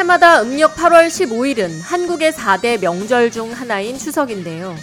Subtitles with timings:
[0.00, 4.74] 해마다 음력 8월 15일은 한국의 4대 명절 중 하나인 추석인데요.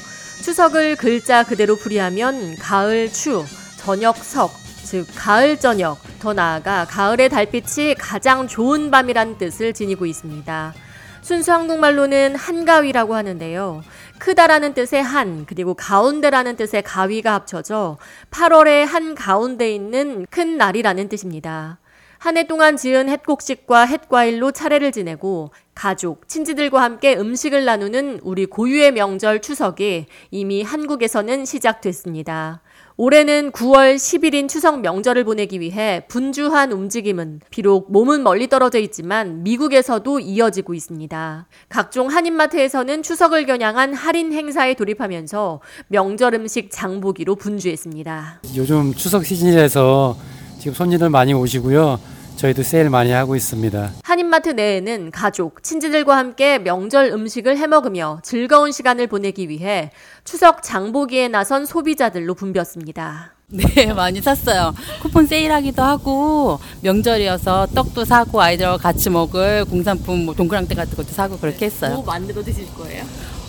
[0.43, 3.43] 추석을 글자 그대로 풀이하면 가을 추,
[3.77, 4.51] 저녁 석,
[4.83, 10.75] 즉 가을 저녁, 더 나아가 가을의 달빛이 가장 좋은 밤이란 뜻을 지니고 있습니다.
[11.24, 13.84] 순수 한국말로는 한가위라고 하는데요.
[14.20, 17.97] 크다라는 뜻의 한, 그리고 가운데라는 뜻의 가위가 합쳐져
[18.29, 21.79] 8월의 한 가운데 있는 큰 날이라는 뜻입니다.
[22.20, 28.94] 한 해 동안 지은 햇곡식과 햇과일로 차례를 지내고 가족, 친지들과 함께 음식을 나누는 우리 고유의
[28.94, 32.61] 명절 추석이 이미 한국에서는 시작됐습니다.
[32.99, 40.20] 올해는 9월 10일인 추석 명절을 보내기 위해 분주한 움직임은 비록 몸은 멀리 떨어져 있지만 미국에서도
[40.20, 41.47] 이어지고 있습니다.
[41.70, 48.41] 각종 한인마트에서는 추석을 겨냥한 할인 행사에 돌입하면서 명절 음식 장보기로 분주했습니다.
[48.55, 50.17] 요즘 추석 시즌이라서
[50.59, 51.99] 지금 손님들 많이 오시고요.
[52.38, 53.94] 저희도 세일 많이 하고 있습니다.
[54.03, 59.91] 한인마트 내에는 가족, 친지들과 함께 명절 음식을 해먹으며 즐거운 시간을 보내기 위해
[60.23, 63.33] 추석 장보기에 나선 소비자들로 붐볐습니다.
[63.50, 64.75] 네, 많이 샀어요.
[65.02, 71.38] 쿠폰 세일하기도 하고 명절이어서 떡도 사고 아이들과 같이 먹을 공산품 뭐 동그랑땡 같은 것도 사고
[71.38, 71.95] 그렇게 했어요.
[71.95, 73.03] 뭐 만들어 드실 거예요?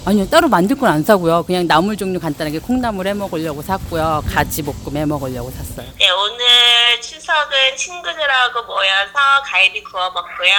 [0.09, 1.42] 아니요, 따로 만들 건 안 사고요.
[1.42, 4.23] 그냥 나물 종류 간단하게 콩나물 해 먹으려고 샀고요.
[4.27, 5.87] 같이 볶음 해 먹으려고 샀어요.
[5.98, 9.12] 네, 오늘 추석은 친구들하고 모여서
[9.45, 10.55] 갈비 구워 먹고요.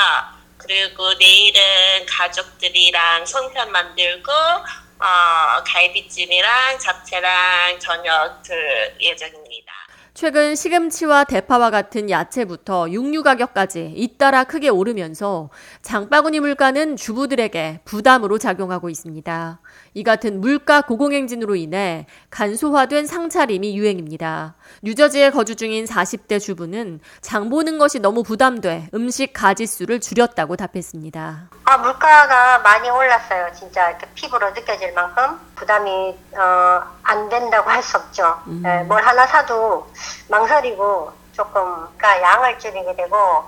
[0.57, 1.61] 그리고 내일은
[2.07, 9.73] 가족들이랑 송편 만들고 어, 갈비찜이랑 잡채랑 저녁 들 예정입니다.
[10.19, 15.49] 최근 시금치와 대파와 같은 야채부터 육류 가격까지 잇따라 크게 오르면서
[15.81, 19.61] 장바구니 물가는 주부들에게 부담으로 작용하고 있습니다.
[19.93, 24.55] 이 같은 물가 고공행진으로 인해 간소화된 상차림이 유행입니다.
[24.83, 31.49] 뉴저지에 거주 중인 40대 주부는 장 보는 것이 너무 부담돼 음식 가지수를 줄였다고 답했습니다.
[31.63, 33.53] 아, 물가가 많이 올랐어요.
[33.57, 38.39] 진짜 이렇게 피부로 느껴질 만큼 부담이 어, 안 된다고 할 수 없죠.
[38.47, 38.63] 음.
[38.65, 39.87] 예, 뭘 하나 사도
[40.29, 41.61] 망설이고 조금
[41.97, 43.43] 그러니까 양을 줄이게 되고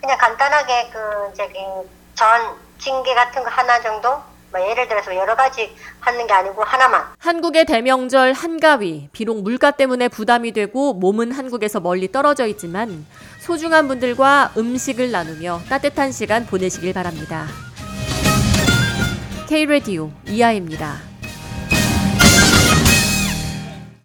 [0.00, 1.58] 그냥 간단하게 그 저기
[2.14, 4.20] 전 징계 같은 거 하나 정도
[4.50, 10.08] 뭐 예를 들어서 여러 가지 하는 게 아니고 하나만 한국의 대명절 한가위, 비록 물가 때문에
[10.08, 13.04] 부담이 되고 몸은 한국에서 멀리 떨어져 있지만
[13.40, 17.46] 소중한 분들과 음식을 나누며 따뜻한 시간 보내시길 바랍니다.
[19.48, 21.13] K-Radio 이하입니다.